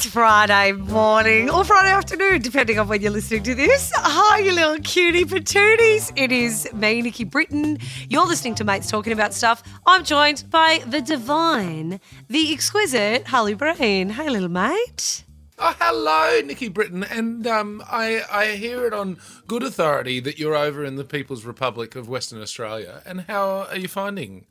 [0.00, 3.92] It's Friday morning or Friday afternoon, depending on when you're listening to this.
[3.94, 6.10] Hi, you little cutie patooties.
[6.16, 7.76] It is me, Nikki Britton.
[8.08, 9.62] You're listening to Mates Talking About Stuff.
[9.84, 12.00] I'm joined by the divine,
[12.30, 14.08] the exquisite Harley Breen.
[14.08, 15.24] Hey, little mate.
[15.58, 20.56] Oh, hello, Nikki Britton, and um, I, I hear it on good authority that you're
[20.56, 23.02] over in the People's Republic of Western Australia.
[23.04, 24.46] And how are you finding?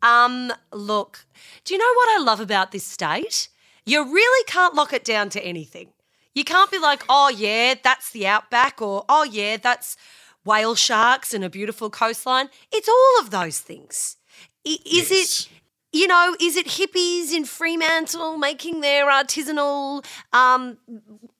[0.00, 1.26] Um, look,
[1.64, 3.48] do you know what I love about this state?
[3.86, 5.90] You really can't lock it down to anything.
[6.34, 9.96] You can't be like, oh, yeah, that's the outback, or oh, yeah, that's
[10.44, 12.50] whale sharks and a beautiful coastline.
[12.72, 14.16] It's all of those things.
[14.64, 15.10] Is Yes.
[15.10, 15.48] it,
[15.92, 20.78] you know, is it hippies in Fremantle making their artisanal um,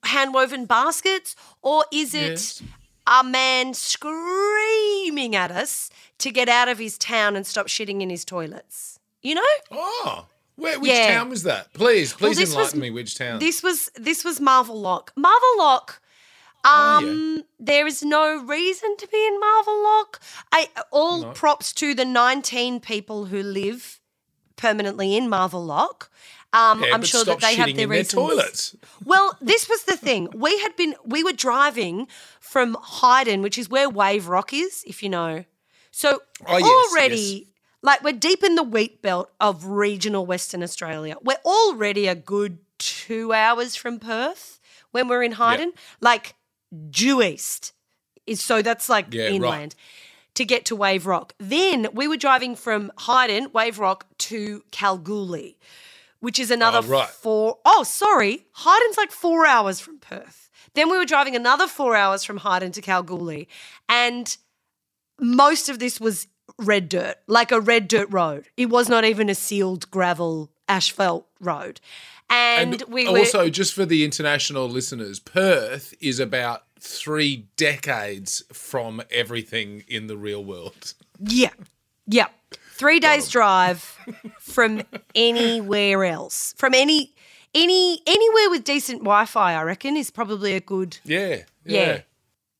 [0.03, 2.63] hand woven baskets, or is it Yes.
[3.05, 8.09] a man screaming at us to get out of his town and stop shitting in
[8.09, 8.99] his toilets?
[9.21, 9.53] You know?
[9.71, 10.25] Oh,
[10.57, 11.15] where, which Yeah.
[11.17, 11.73] town was that?
[11.73, 12.89] Please, please was- enlighten me.
[12.91, 13.39] Which town?
[13.39, 15.13] This was this was Marvel Loch.
[15.15, 16.01] Marvel Loch.
[16.65, 20.19] Oh, Um, there is no reason to be in Marvel Loch.
[20.51, 21.31] I all No.
[21.31, 23.99] props to the 19 people who live
[24.57, 26.09] permanently in Marvel Loch.
[26.53, 28.75] Um, Yeah, I'm sure that they have their in their toilets.
[29.03, 30.29] Well, this was the thing.
[30.33, 32.07] We had been we were driving
[32.39, 35.45] from Hyden, which is where Wave Rock is, if you know.
[35.91, 37.47] So Oh, yes, already
[37.83, 41.15] like we're deep in the wheat belt of regional Western Australia.
[41.21, 44.59] We're already a good two hours from Perth
[44.91, 45.73] when we're in Hyden.
[46.01, 46.35] Like
[46.89, 47.73] due east.
[48.25, 49.31] Is so that's like Yeah, right.
[49.33, 49.75] inland.
[50.35, 51.33] To get to Wave Rock.
[51.39, 55.57] Then we were driving from Hyden, Wave Rock, to Kalgoorlie,
[56.19, 57.07] which is another Oh, right.
[57.09, 61.95] four oh sorry Hyden's like four hours from Perth then we were driving another four
[61.95, 63.47] hours from Hyden to Kalgoorlie
[63.89, 64.37] and
[65.19, 66.27] most of this was
[66.59, 68.45] red dirt like a red dirt road.
[68.57, 71.79] It was not even a sealed gravel asphalt road.
[72.29, 78.43] And, And we were also, just for the international listeners, Perth is about three decades
[78.51, 80.93] from everything in the real world.
[81.23, 81.51] yeah.
[82.05, 82.27] Yeah.
[82.71, 83.97] Three days drive
[84.39, 84.83] from
[85.15, 86.53] anywhere else.
[86.57, 87.13] From any
[87.55, 91.87] any anywhere with decent wi-fi i reckon is probably a good Yeah, Yeah.
[91.87, 92.01] yeah.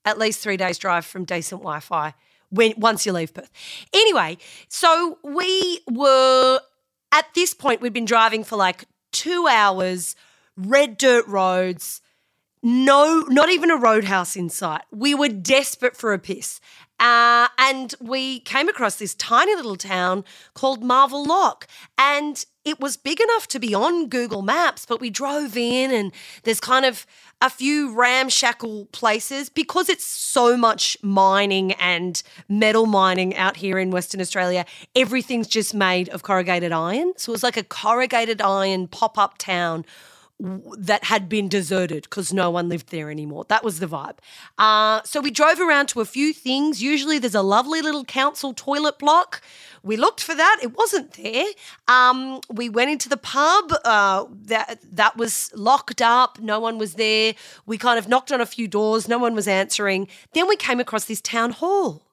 [0.06, 2.14] At least three days drive from decent Wi Fi
[2.50, 3.52] when once you leave Perth.
[3.94, 4.38] Anyway,
[4.70, 6.60] so we were
[7.12, 10.16] at this point, we'd been driving for like two hours,
[10.56, 12.02] red dirt roads,
[12.64, 14.82] no, not even a roadhouse in sight.
[14.92, 16.60] We were desperate for a piss.
[17.00, 21.68] Uh, and we came across this tiny little town called Marvel Loch.
[21.98, 26.12] And it was big enough to be on Google Maps, but we drove in and
[26.44, 27.06] there's kind of
[27.42, 33.92] a few ramshackle places because it's so much mining and metal mining out here in
[33.92, 34.66] Western Australia.
[34.96, 37.14] Everything's just made of corrugated iron.
[37.16, 39.86] So it was like a corrugated iron pop up town
[40.40, 43.46] that had been deserted because no one lived there anymore.
[43.50, 44.20] That was the vibe.
[44.58, 46.82] Uh, so we drove around to a few things.
[46.82, 49.42] Usually there's a lovely little council toilet block.
[49.82, 50.60] We looked for that.
[50.62, 51.46] It wasn't there.
[51.88, 53.74] Um, we went into the pub.
[53.84, 56.40] Uh, that that was locked up.
[56.40, 57.34] No one was there.
[57.66, 59.08] We kind of knocked on a few doors.
[59.08, 60.08] No one was answering.
[60.34, 62.04] Then we came across this town hall,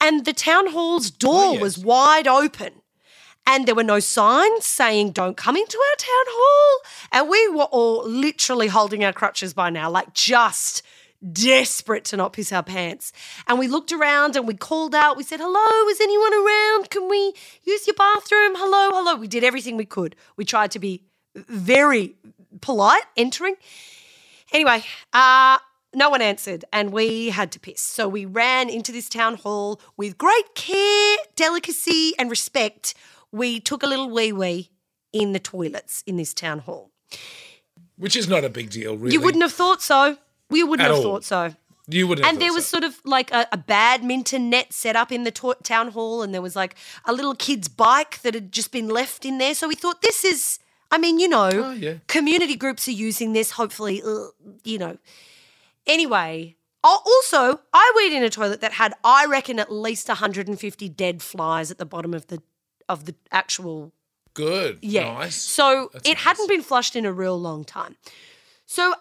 [0.00, 1.60] and the town hall's door yes.
[1.60, 2.81] was wide open
[3.46, 6.80] and there were no signs saying don't come into our town hall.
[7.12, 10.82] And we were all literally holding our crutches by now like just
[11.32, 13.12] desperate to not piss our pants.
[13.46, 15.16] And we looked around and we called out.
[15.16, 16.90] We said hello is anyone around?
[16.90, 18.54] Can we use your bathroom?
[18.56, 19.16] Hello hello.
[19.16, 20.16] We did everything we could.
[20.36, 21.04] We tried to be
[21.34, 22.16] very
[22.60, 23.56] polite entering.
[24.52, 25.58] Anyway, uh,
[25.94, 27.80] no one answered, and we had to piss.
[27.80, 32.94] So we ran into this town hall with great care, delicacy, and respect.
[33.32, 34.70] We took a little wee wee
[35.12, 36.90] in the toilets in this town hall.
[37.96, 39.12] Which is not a big deal, really.
[39.14, 40.16] You wouldn't have thought so.
[40.50, 41.02] We wouldn't At have all.
[41.02, 41.54] thought so.
[41.88, 42.24] You wouldn't.
[42.24, 42.76] have And there was so.
[42.78, 46.32] sort of like a, a badminton net set up in the to- town hall, and
[46.34, 49.54] there was like a little kid's bike that had just been left in there.
[49.54, 50.58] So we thought this is,
[50.90, 51.94] I mean, you know, Oh, yeah.
[52.08, 53.52] community groups are using this.
[53.52, 54.26] Hopefully, uh,
[54.64, 54.96] you know.
[55.86, 61.22] Anyway, also, I weed in a toilet that had, I reckon, at least 150 dead
[61.22, 62.42] flies at the bottom of the
[62.92, 63.92] of the actual
[64.34, 64.78] good.
[64.82, 65.12] yeah.
[65.12, 65.36] Nice.
[65.36, 66.24] So That's it nice.
[66.24, 67.96] hadn't been flushed in a real long time.
[68.66, 68.94] So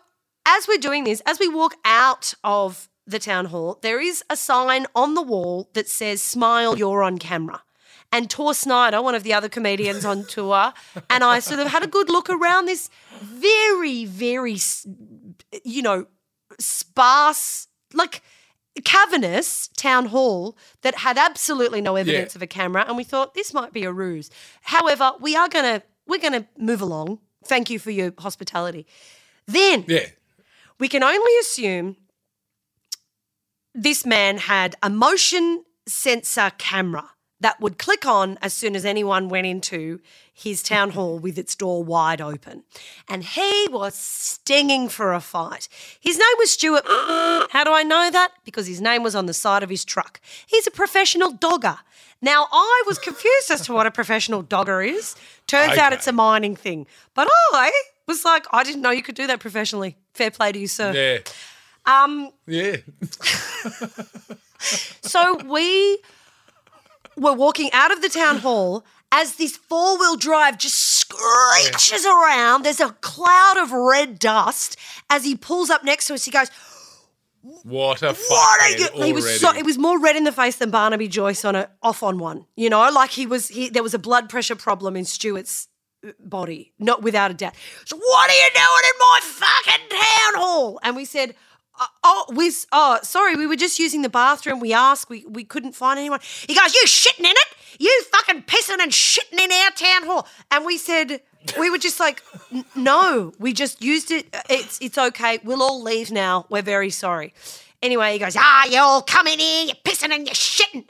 [0.46, 4.36] as we're doing this, as we walk out of the town hall, there is a
[4.36, 7.62] sign on the wall that says, Smile, you're on camera.
[8.14, 10.74] And Tor Snyder, one of the other comedians on tour,
[11.10, 12.90] and I sort of had a good look around this
[13.22, 14.58] very, very,
[15.64, 16.08] you know,
[16.60, 18.22] sparse, like
[18.86, 22.38] cavernous town hall that had absolutely no evidence Yeah.
[22.38, 24.30] of a camera and we thought this might be a ruse
[24.62, 28.86] however we are going to we're going to move along Thank you for your hospitality.
[29.48, 30.06] Then Yeah.
[30.80, 31.98] we can only assume
[33.74, 37.10] this man had a motion sensor camera
[37.42, 40.00] that would click on as soon as anyone went into
[40.34, 42.64] his town hall with its door wide open.
[43.10, 45.68] And he was stinging for a fight.
[46.00, 46.84] His name was Stuart.
[46.88, 48.30] How do I know that?
[48.46, 50.22] Because his name was on the side of his truck.
[50.48, 51.78] He's a professional dogger.
[52.22, 55.16] Now, I was confused as to what a professional dogger is.
[55.48, 56.86] Turns out it's a mining thing.
[57.16, 57.72] But I
[58.08, 59.98] was like, I didn't know you could do that professionally.
[60.14, 60.94] Fair play to you, sir.
[60.94, 61.20] Yeah.
[61.86, 62.78] Um, Yeah.
[65.02, 65.98] so we
[67.18, 72.64] were walking out of the town hall as this four wheel drive just screeches around.
[72.64, 74.78] There's a cloud of red dust.
[75.10, 76.50] As he pulls up next to us, he goes,
[77.64, 79.04] What a What are fuckhead you?
[79.04, 79.54] He was so.
[79.54, 82.46] It was more red in the face than Barnaby Joyce on a off on one.
[82.56, 83.50] You know, like he was.
[83.50, 85.68] He, there was a blood pressure problem in Stuart's
[86.08, 87.56] uh, body, not without a doubt.
[87.86, 90.80] So what are you doing in my fucking town hall?
[90.84, 91.36] And we said.
[91.80, 93.36] "Uh, Oh, we oh, sorry.
[93.36, 94.60] We were just using the bathroom.
[94.60, 95.10] We asked.
[95.10, 96.20] We we couldn't find anyone.
[96.48, 97.48] He goes, "You shitting in it?
[97.80, 101.22] You fucking pissing and shitting in our town hall?" And we said,
[101.58, 102.24] we were just like,
[102.76, 104.28] "No, we just used it.
[104.50, 105.40] It's it's okay.
[105.44, 106.46] We'll all leave now.
[106.50, 107.34] We're very sorry."
[107.82, 109.66] Anyway, he goes, "Ah, you all come in here.
[109.66, 110.86] You're pissing and you're shitting."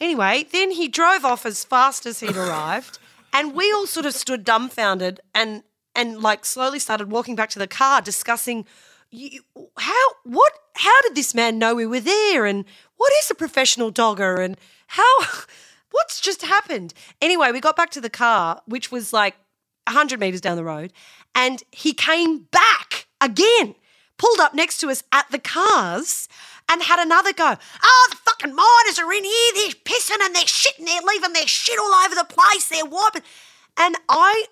[0.00, 2.98] Anyway, then he drove off as fast as he'd arrived,
[3.32, 5.62] and we all sort of stood dumbfounded and
[5.94, 8.66] and like slowly started walking back to the car, discussing
[9.10, 9.40] you,
[9.78, 12.64] how what how did this man know we were there, and
[12.96, 14.56] what is a professional dogger, and
[14.88, 15.18] how
[15.90, 16.94] what's just happened.
[17.20, 19.36] Anyway, we got back to the car, which was like
[19.88, 20.92] hundred meters down the road,
[21.34, 23.74] and he came back again,
[24.18, 26.28] pulled up next to us at the cars
[26.68, 27.54] and had another go.
[27.82, 29.52] Oh, the fucking miners are in here.
[29.54, 30.86] They're pissing and they're shitting.
[30.86, 32.68] They're leaving their shit all over the place.
[32.68, 33.22] They're wiping.
[33.76, 34.46] And I,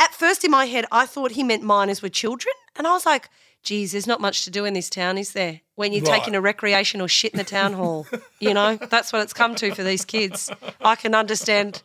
[0.00, 2.54] at first in my head, I thought he meant miners were children.
[2.76, 3.28] And I was like,
[3.62, 5.60] geez, there's not much to do in this town, is there?
[5.74, 6.18] When you're Right.
[6.18, 8.06] taking a recreational shit in the town hall.
[8.40, 10.48] You know, that's what it's come to for these kids.
[10.80, 11.82] I can understand.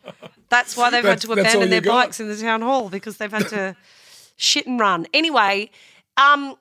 [0.50, 2.06] That's why they've had to abandon their got.
[2.06, 3.74] bikes in the town hall because they've had to
[4.36, 5.08] shit and run.
[5.12, 5.70] Anyway,
[6.16, 6.54] um,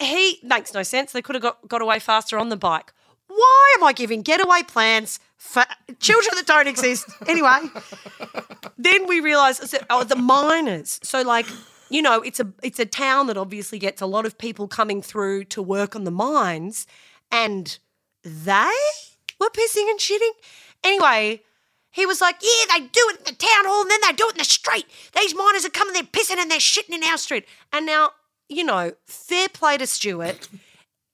[0.00, 1.12] he makes no sense.
[1.12, 2.92] They could have got, got away faster on the bike.
[3.28, 5.62] Why am I giving getaway plans for
[6.00, 7.08] children that don't exist?
[7.28, 7.58] Anyway,
[8.76, 10.98] then we realised oh, the miners.
[11.04, 11.46] So like,
[11.90, 15.02] you know, it's a it's a town that obviously gets a lot of people coming
[15.02, 16.86] through to work on the mines,
[17.30, 17.78] and
[18.22, 18.70] they
[19.40, 20.32] were pissing and shitting.
[20.84, 21.42] Anyway,
[21.90, 24.28] he was like, Yeah, they do it in the town hall and then they do
[24.28, 24.86] it in the street.
[25.16, 27.46] These miners are coming, they're pissing and they're shitting in our street.
[27.72, 28.10] And now,
[28.48, 30.48] you know, fair play to Stuart.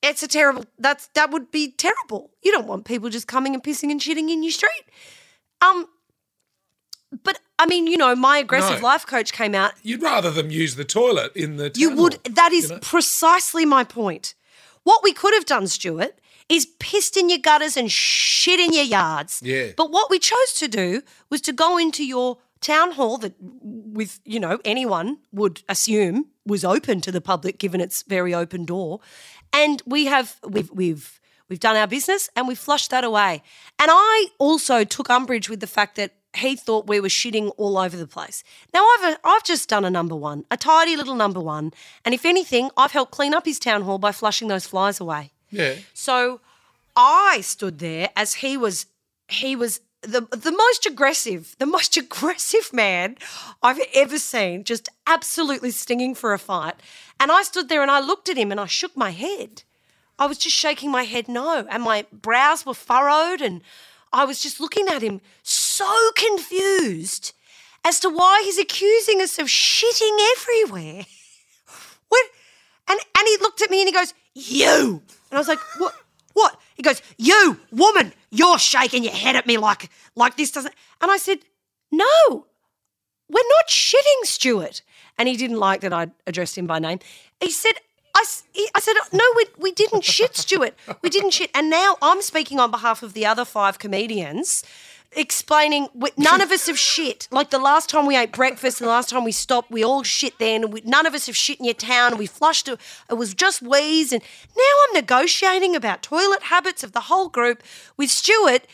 [0.02, 2.30] It's a terrible that's that would be terrible.
[2.42, 4.84] You don't want people just coming and pissing and shitting in your street.
[5.62, 5.86] Um
[7.22, 8.86] but I mean, you know, my aggressive No.
[8.88, 11.70] life coach came out You'd rather them use the toilet in the.
[11.76, 12.18] you would.
[12.24, 12.80] That is you know?
[12.80, 14.34] precisely my point.
[14.82, 16.18] What we could have done, Stuart,
[16.48, 19.40] is pissed in your gutters and shit in your yards.
[19.42, 19.68] Yeah.
[19.76, 24.20] But what we chose to do was to go into your town hall that, with
[24.24, 29.00] you know, anyone would assume was open to the public, given its very open door,
[29.52, 31.20] and we have we've we've.
[31.46, 33.42] We've done our business and we flushed that away.
[33.78, 37.78] And I also took umbrage with the fact that he thought we were shitting all
[37.78, 38.42] over the place.
[38.72, 41.72] Now I've uh, I've just done a number one, a tidy little number one,
[42.04, 45.32] and if anything, I've helped clean up his town hall by flushing those flies away.
[45.50, 45.74] Yeah.
[45.92, 46.40] So
[46.96, 48.86] I stood there as he was
[49.28, 53.16] he was the the most aggressive, the most aggressive man
[53.62, 56.74] I've ever seen, just absolutely stinging for a fight.
[57.20, 59.62] And I stood there and I looked at him and I shook my head.
[60.18, 63.62] I was just shaking my head no, and my brows were furrowed and
[64.14, 67.34] I was just looking at him so confused
[67.84, 71.04] as to why he's accusing us of shitting everywhere.
[72.08, 72.26] What?
[72.86, 75.94] And and he looked at me and he goes, "You." And I was like, "What?
[76.34, 80.74] What?" He goes, "You, woman, you're shaking your head at me like like this doesn't."
[81.00, 81.38] And I said,
[81.90, 82.46] "No,
[83.28, 84.82] we're not shitting, Stuart."
[85.18, 87.00] And he didn't like that I addressed him by name.
[87.40, 87.72] He said.
[88.14, 88.24] I,
[88.74, 90.74] I said, uh, no, we, we didn't shit, Stuart.
[91.02, 91.50] We didn't shit.
[91.54, 94.64] And now I'm speaking on behalf of the other five comedians,
[95.16, 97.28] explaining we, none of us have shit.
[97.30, 100.02] Like the last time we ate breakfast and the last time we stopped, we all
[100.02, 100.64] shit then.
[100.64, 102.16] And we, none of us have shit in your town.
[102.16, 102.80] We flushed it.
[103.10, 104.12] It was just wheeze.
[104.12, 104.22] And
[104.56, 107.62] now I'm negotiating about toilet habits of the whole group
[107.96, 108.66] with Stuart.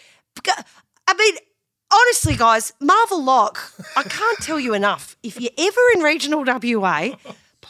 [0.46, 1.34] I mean,
[1.92, 5.16] honestly, guys, Marvel Loch, I can't tell you enough.
[5.22, 7.16] If you're ever in regional WA,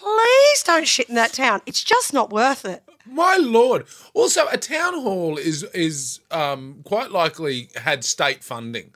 [0.01, 1.61] please don't shit in that town.
[1.67, 2.83] It's just not worth it.
[3.07, 3.87] My lord!
[4.15, 8.93] Also, a town hall is is um, quite likely had state funding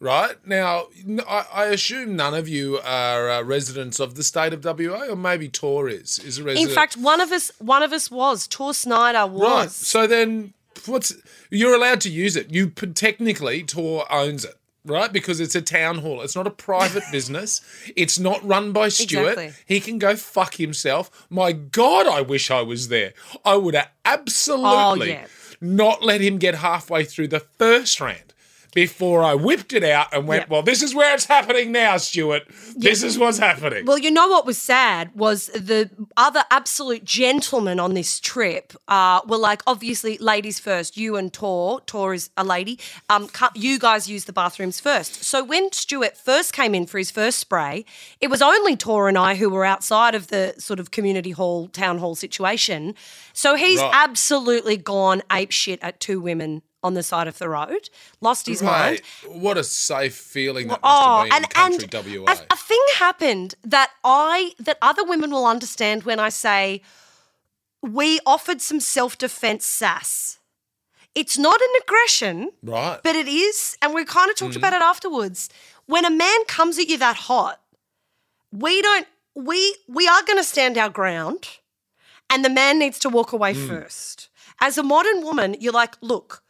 [0.00, 0.36] right?
[0.46, 0.86] Now,
[1.28, 5.48] I assume none of you are uh, residents of the state of WA, or maybe
[5.48, 6.70] Tor is is a resident.
[6.70, 8.46] In fact, one of us one of us was.
[8.46, 9.42] Tor Snyder was.
[9.42, 9.70] right.
[9.70, 10.54] So then,
[10.86, 11.14] what's
[11.50, 12.52] you're allowed to use it?
[12.52, 14.57] You technically Tor owns it.
[14.88, 16.22] Right, because it's a town hall.
[16.22, 17.60] It's not a private business.
[17.94, 19.32] It's not run by Stuart.
[19.38, 19.52] Exactly.
[19.66, 21.10] He can go fuck himself.
[21.30, 23.12] My God, I wish I was there.
[23.44, 25.26] I would have absolutely Oh, yeah.
[25.60, 28.32] not let him get halfway through the first round
[28.82, 30.50] before I whipped it out and went, Yep.
[30.50, 32.44] Well, this is where it's happening now, Stuart.
[32.76, 33.86] This is what's happening.
[33.86, 39.20] Well, you know what was sad was the other absolute gentlemen on this trip uh,
[39.26, 40.96] were like, obviously, ladies first.
[40.96, 42.78] You and Tor, Tor is a lady.
[43.10, 45.24] Um, you guys use the bathrooms first.
[45.24, 47.84] So when Stuart first came in for his first spray,
[48.20, 51.66] it was only Tor and I who were outside of the sort of community hall,
[51.66, 52.94] town hall situation.
[53.32, 53.90] So he's Right.
[53.92, 58.62] absolutely gone ape shit at two women on the side of the road, lost his
[58.62, 59.00] mind.
[59.26, 62.32] What a safe feeling that must Oh, have been and country and WA.
[62.32, 66.82] a, a thing happened that I that other women will understand when I say
[67.82, 70.38] we offered some self defense sass.
[71.14, 73.00] It's not an aggression, right.
[73.02, 74.58] but it is, and we kind of talked Mm.
[74.58, 75.48] about it afterwards.
[75.86, 77.60] When a man comes at you that hot,
[78.52, 81.48] we don't we we are going to stand our ground,
[82.30, 83.66] and the man needs to walk away Mm.
[83.68, 84.28] first.
[84.60, 86.42] As a modern woman, you're like, look,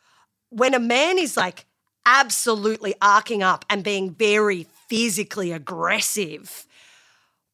[0.51, 1.67] when a man is like
[2.07, 6.67] absolutely arcing up and being very physically aggressive,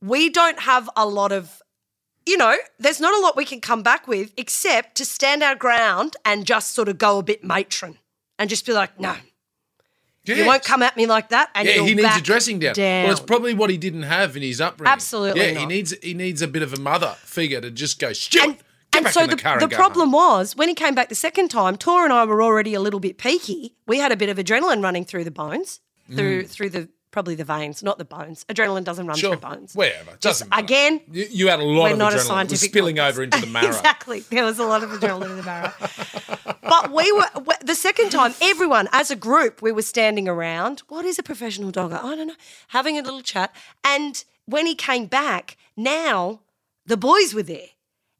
[0.01, 1.63] we don't have a lot of,
[2.27, 5.55] you know, there's not a lot we can come back with except to stand our
[5.55, 7.99] ground and just sort of go a bit matron
[8.39, 9.17] and just be like, no,
[10.25, 11.51] you won't come at me like that.
[11.55, 12.75] And Yeah, he needs a dressing down.
[12.77, 14.93] Well, it's probably what he didn't have in his upbringing.
[14.93, 18.13] Absolutely Yeah, he needs he needs a bit of a mother figure to just go,
[18.13, 18.57] Stuart, and,
[18.97, 21.77] and so the, the, the problem home." was when he came back the second time,
[21.77, 23.75] Tor and I were already a little bit peaky.
[23.87, 25.81] We had a bit of adrenaline running through the bones,
[26.15, 28.45] through through the probably the veins, not the bones.
[28.49, 29.21] Adrenaline doesn't run Mm.
[29.21, 29.75] Sure, through bones.
[29.77, 30.11] wherever.
[30.19, 32.19] Just Doesn't again, You, you had a lot we're of not a adrenaline.
[32.19, 33.67] Was scientific spilling over into the marrow.
[33.69, 34.21] exactly.
[34.31, 35.73] There was a lot of adrenaline in the marrow.
[36.63, 37.29] but we were
[37.65, 38.35] the second time.
[38.43, 40.83] Everyone, as a group, we were standing around.
[40.89, 42.01] What is a professional dogger?
[42.03, 42.35] I don't know.
[42.69, 43.55] Having a little chat.
[43.85, 46.41] And when he came back, now
[46.85, 47.69] the boys were there,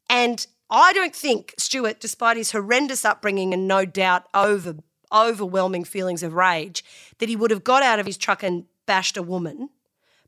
[0.09, 4.75] and I don't think Stuart, despite his horrendous upbringing and no doubt over
[5.13, 6.83] overwhelming feelings of rage,
[7.19, 9.69] that he would have got out of his truck and bashed a woman.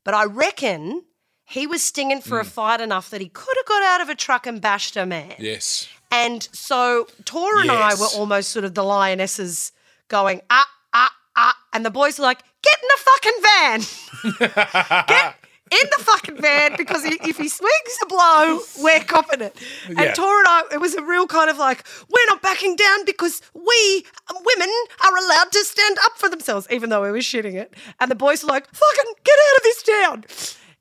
[0.04, 1.04] But I reckon
[1.44, 2.48] he was stinging for a Hmm.
[2.50, 5.34] fight enough that he could have got out of a truck and bashed a man.
[5.38, 5.88] Yes.
[6.10, 9.72] And so Tor and I were almost sort of the lionesses
[10.08, 11.54] going, ah, ah, ah.
[11.72, 15.04] And the boys were like, get in the fucking van.
[15.08, 15.34] get
[15.70, 19.56] in the fucking van because if he swings a blow, we're copping it.
[19.86, 20.14] And Yeah.
[20.14, 23.42] Tor and I, it was a real kind of like, we're not backing down because
[23.54, 24.68] we um, women
[25.04, 27.74] are allowed to stand up for themselves, even though we were shitting it.
[28.00, 30.24] And the boys were like, fucking get out of this town.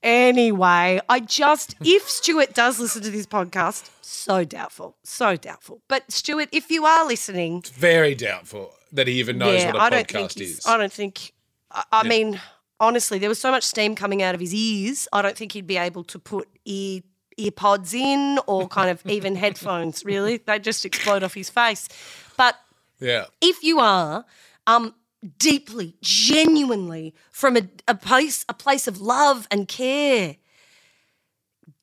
[0.04, 5.82] Anyway, I just, if Stuart does listen to this podcast, so doubtful, so doubtful.
[5.88, 9.76] But Stuart, if you are listening, it's Very doubtful that he even knows yeah, what
[9.78, 10.66] a I don't think podcast is.
[10.66, 11.34] I don't think,
[11.72, 12.40] I, I mean,
[12.80, 15.08] honestly, there was so much steam coming out of his ears.
[15.12, 17.02] I don't think he'd be able to put ear
[17.38, 20.04] ear pods in or kind of even headphones.
[20.04, 21.88] Really, they just explode off his face.
[22.36, 22.56] But
[23.00, 23.26] yeah.
[23.42, 24.26] if you are
[24.66, 24.96] um,
[25.38, 30.38] deeply, genuinely from a, a place a place of love and care,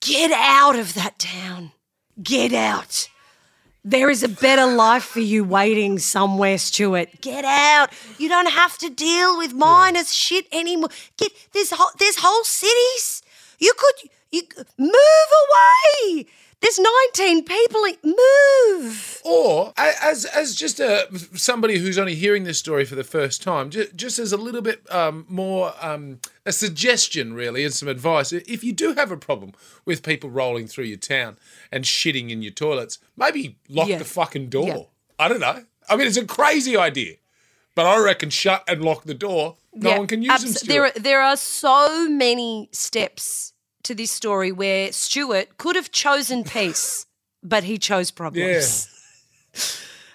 [0.01, 1.73] get out of that town.
[2.23, 3.09] Get out.
[3.87, 7.21] There is a better life for you waiting somewhere, Stuart.
[7.21, 7.93] Get out.
[8.17, 10.89] You don't have to deal with minus shit anymore.
[11.19, 13.23] Get there's whole, there's whole cities.
[13.59, 14.43] You could you
[14.79, 16.27] move away.
[16.63, 17.85] There's 19 people.
[18.03, 19.21] Move.
[19.23, 23.69] Or as as just a somebody who's only hearing this story for the first time,
[23.69, 28.33] just, just as a little bit um, more um, a suggestion, really, and some advice.
[28.33, 29.53] If you do have a problem
[29.85, 31.39] with people rolling through your town
[31.73, 33.99] and shitting in your toilets, maybe lock Yeah.
[33.99, 34.67] the fucking door.
[34.69, 34.83] Yeah.
[35.19, 35.65] I don't know.
[35.89, 37.15] I mean, it's a crazy idea,
[37.75, 39.57] but I reckon shut and lock the door.
[39.73, 40.53] No Yeah, one can use them.
[40.53, 40.69] Stuart.
[40.69, 43.53] There, are, there are so many steps
[43.85, 47.07] to this story where Stuart could have chosen peace,
[47.43, 48.89] but he chose problems.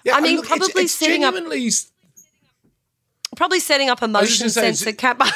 [0.04, 1.34] Yeah, I mean, look, probably it's setting up-
[3.36, 4.86] Probably setting up a motion sensor.
[4.86, 4.98] Look,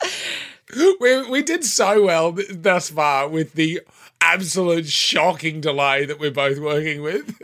[1.00, 3.80] we we did so well thus far with the
[4.20, 7.38] absolute shocking delay that we're both working with.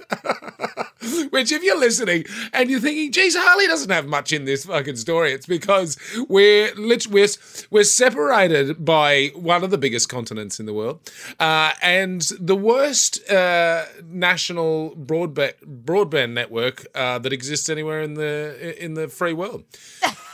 [1.31, 4.97] Which, if you're listening and you're thinking, geez, Harley doesn't have much in this fucking
[4.97, 5.97] story, it's because
[6.29, 7.29] we're lit- we're,
[7.71, 11.01] we're separated by one of the biggest continents in the world
[11.41, 15.55] uh, and the worst uh, national broadband
[15.85, 19.65] broadband network uh, that exists anywhere in the in the free world.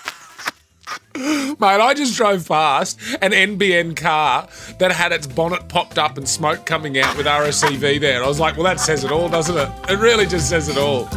[1.19, 6.29] Mate, I just drove past an NBN car that had its bonnet popped up and
[6.29, 8.17] smoke coming out with RSCV there.
[8.17, 9.69] And I was like, well, that says it all, doesn't it?
[9.91, 11.09] It really just says it all.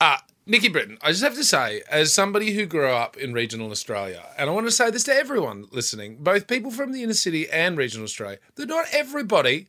[0.00, 3.70] Uh, Nikki Britton, I just have to say, as somebody who grew up in regional
[3.70, 7.14] Australia, and I want to say this to everyone listening, both people from the inner
[7.14, 9.68] city and regional Australia, that not everybody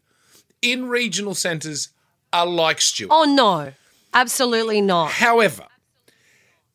[0.62, 1.90] in regional centres
[2.34, 3.12] are like Stuart.
[3.14, 3.72] Oh, no.
[4.16, 5.12] Absolutely not.
[5.12, 5.66] However,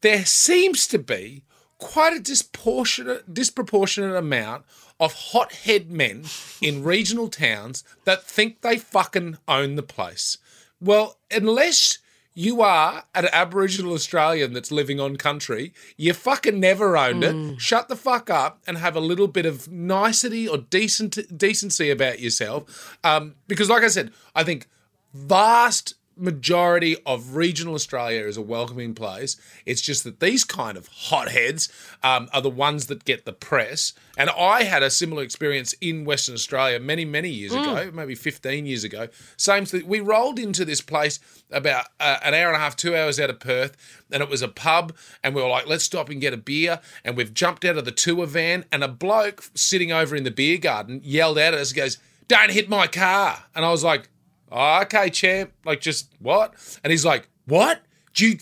[0.03, 1.43] there seems to be
[1.79, 4.65] quite a disproportionate, disproportionate amount
[5.01, 6.25] of hothead men
[6.61, 10.37] in regional towns that think they fucking own the place.
[10.79, 11.99] Well, unless
[12.35, 17.61] you are an Aboriginal Australian that's living on country, you fucking never owned it.
[17.61, 22.21] Shut the fuck up and have a little bit of nicety or decent decency about
[22.21, 22.99] yourself.
[23.03, 24.69] Um, because, like I said, I think
[25.13, 29.37] vast majority of regional Australia is a welcoming place.
[29.67, 31.69] It's just that these kind of hotheads
[32.03, 33.93] um, are the ones that get the press.
[34.17, 38.67] And I had a similar experience in Western Australia many, many years ago, maybe 15
[38.67, 39.09] years ago.
[39.37, 39.87] Same thing.
[39.87, 43.31] We rolled into this place about uh, an hour and a half, two hours out
[43.31, 43.77] of Perth,
[44.11, 44.95] and it was a pub.
[45.25, 46.81] And we were like, let's stop and get a beer.
[47.05, 50.31] And we've jumped out of the tour van, and a bloke sitting over in the
[50.31, 51.99] beer garden yelled out at us, goes,
[52.29, 53.45] Don't hit my car.
[53.55, 54.09] And I was like,
[54.51, 55.53] oh, okay, champ.
[55.65, 56.55] Like, just what?
[56.83, 57.81] And he's like, what?
[58.15, 58.39] Do you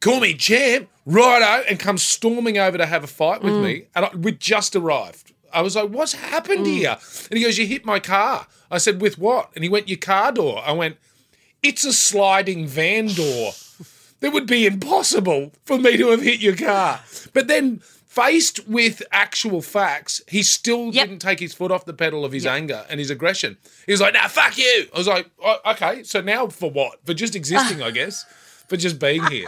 [0.00, 0.88] call me champ?
[1.06, 1.64] Righto.
[1.68, 3.62] And comes storming over to have a fight with mm.
[3.62, 3.86] me.
[3.94, 5.32] And I, we just arrived.
[5.52, 6.72] I was like, what's happened mm.
[6.72, 6.96] here?
[7.30, 8.46] And he goes, you hit my car.
[8.70, 9.50] I said, with what?
[9.54, 10.62] And he went, your car door.
[10.64, 10.96] I went,
[11.62, 13.52] it's a sliding van door.
[14.20, 17.00] It would be impossible for me to have hit your car.
[17.32, 21.06] But then, faced with actual facts, he still Yep.
[21.08, 23.56] didn't take his foot off the pedal of his anger and his aggression.
[23.86, 24.88] He was like, nah, fuck you.
[24.92, 26.98] I was like, oh, okay, so now for what?
[27.06, 28.24] For just existing, I guess.
[28.68, 29.46] For just being here.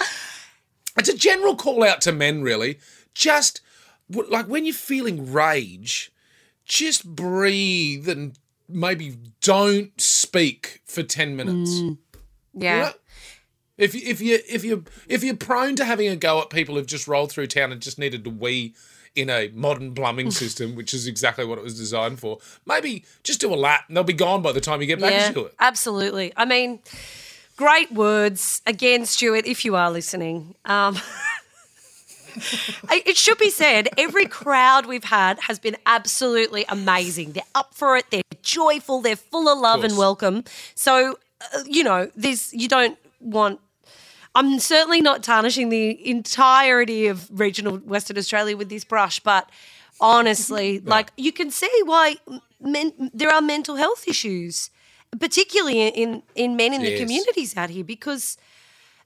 [0.97, 2.79] It's a general call out to men, really.
[3.15, 3.61] Just
[4.09, 6.13] like when you're feeling rage,
[6.65, 11.73] just breathe and maybe don't speak for 10 minutes.
[11.73, 11.99] Mm.
[12.55, 12.77] Yeah.
[12.77, 12.93] You know?
[13.83, 16.77] If you- if you if you if you're prone to having a go at people
[16.77, 18.75] who've just rolled through town and just needed to wee
[19.15, 23.41] in a modern plumbing system, which is exactly what it was designed for, maybe just
[23.41, 25.47] do a lap and they'll be gone by the time you get back Yeah, to
[25.47, 25.55] it.
[25.61, 26.33] absolutely.
[26.37, 26.79] I mean,
[27.57, 29.45] great words again, Stuart.
[29.47, 30.97] If you are listening, um,
[32.91, 37.33] it should be said every crowd we've had has been absolutely amazing.
[37.33, 38.07] They're up for it.
[38.11, 39.01] They're joyful.
[39.03, 40.45] They're full of love and welcome.
[40.75, 41.19] So,
[41.55, 43.61] uh, you know, this you don't want.
[44.35, 49.51] I'm certainly not tarnishing the entirety of regional Western Australia with this brush, but
[50.01, 52.17] honestly, like you can see why
[52.61, 54.71] men, there are mental health issues,
[55.21, 58.39] particularly in in men in the communities out here, because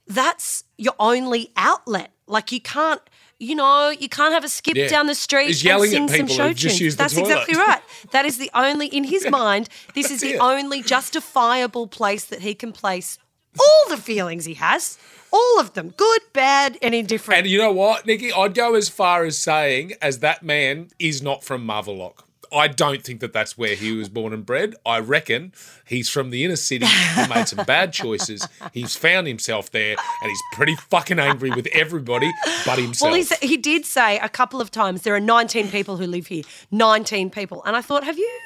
[0.06, 2.12] that's your only outlet.
[2.28, 3.00] Like you can't,
[3.38, 4.88] you know, you can't have a skip Yeah.
[4.88, 6.96] down the street He's and sing some show tunes.
[6.96, 7.82] That's exactly right.
[8.12, 9.68] That is the only in his mind.
[9.94, 10.40] This is the it.
[10.40, 13.18] only justifiable place that he can place
[13.58, 14.98] all the feelings he has,
[15.32, 17.38] all of them, good, bad, and indifferent.
[17.38, 18.32] And you know what, Nikki?
[18.32, 22.22] I'd go as far as saying, as that man is not from Marvel Loch.
[22.52, 24.76] I don't think that that's where he was born and bred.
[24.86, 25.52] I reckon
[25.84, 26.86] he's from the inner city.
[26.86, 28.46] He made some bad choices.
[28.72, 32.30] He's found himself there, and he's pretty fucking angry with everybody
[32.64, 33.12] but himself.
[33.12, 36.44] Well, he did say a couple of times there are 19 people who live here.
[36.70, 38.38] 19 people, and I thought, have you,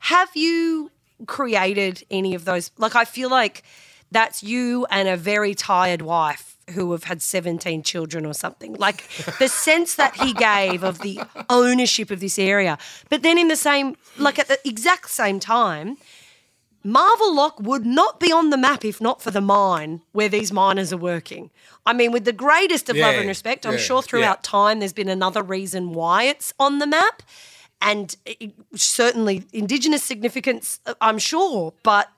[0.00, 0.90] have you
[1.26, 2.70] created any of those?
[2.76, 3.62] Like, I feel like
[4.10, 8.74] that's you and a very tired wife who have had 17 children or something.
[8.74, 13.48] Like the sense that he gave of the ownership of this area, but then in
[13.48, 15.96] the same, like at the exact same time.
[16.84, 20.52] Marvel Loch would not be on the map if not for the mine where these
[20.52, 21.50] miners are working.
[21.84, 24.50] I mean, with the greatest of love and respect, I'm yeah, sure throughout yeah.
[24.50, 27.22] time there's been another reason why it's on the map.
[27.82, 31.74] And it- certainly Indigenous significance, uh, I'm sure.
[31.82, 32.10] But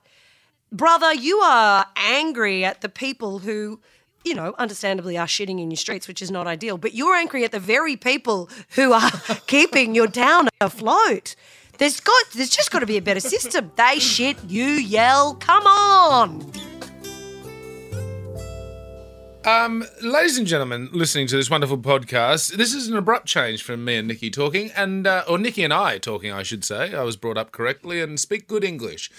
[0.71, 3.79] brother, you are angry at the people who,
[4.23, 6.77] you know, understandably are shitting in your streets, which is not ideal.
[6.77, 9.11] But you're angry at the very people who are
[9.47, 11.35] keeping your town afloat.
[11.77, 13.71] There's got, there's just got to be a better system.
[13.75, 15.35] They shit, you yell.
[15.35, 16.51] Come on.
[19.43, 23.83] Um, ladies and gentlemen, listening to this wonderful podcast, this is an abrupt change from
[23.83, 26.93] me and Nikki talking, and uh, or Nikki and I talking, I should say.
[26.93, 29.09] I was brought up correctly and speak good English.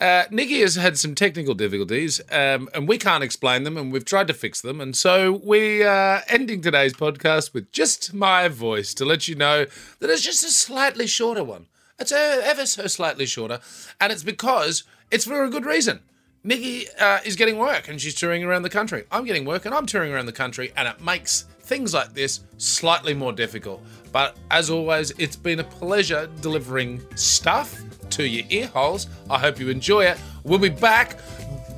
[0.00, 4.04] Uh, Nikki has had some technical difficulties, um, and we can't explain them, and we've
[4.04, 8.94] tried to fix them, and so we are ending today's podcast with just my voice
[8.94, 9.66] to let you know
[9.98, 11.66] that it's just a slightly shorter one.
[11.98, 13.60] It's ever so slightly shorter,
[14.00, 16.00] and it's because it's for a good reason.
[16.42, 19.04] Nikki uh, is getting work and she's touring around the country.
[19.12, 22.40] I'm getting work and I'm touring around the country, and it makes things like this
[22.56, 23.84] slightly more difficult.
[24.12, 27.82] But as always, it's been a pleasure delivering stuff
[28.20, 29.06] to your ear holes.
[29.28, 30.18] I hope you enjoy it.
[30.44, 31.18] We'll be back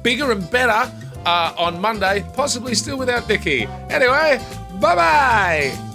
[0.03, 0.91] bigger and better
[1.25, 3.67] uh, on Monday, possibly still without Vicky.
[3.89, 4.41] Anyway,
[4.81, 5.92] bye bye.